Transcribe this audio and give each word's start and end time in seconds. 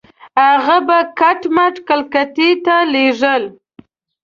هغه 0.45 0.77
به 0.87 0.99
کټ 1.19 1.41
مټ 1.55 1.75
کلکتې 1.87 2.49
ته 2.65 2.75
لېږل. 2.93 3.43